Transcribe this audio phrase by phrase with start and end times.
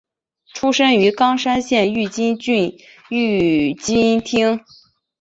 [0.55, 2.73] 出身于冈山县御津郡
[3.11, 4.61] 御津町。